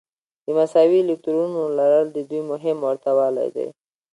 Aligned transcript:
د 0.45 0.47
مساوي 0.57 0.99
الکترونونو 1.01 1.75
لرل 1.79 2.07
د 2.13 2.17
دوی 2.29 2.41
مهم 2.51 2.77
ورته 2.87 3.09
والی 3.17 3.47
دی. 3.55 3.67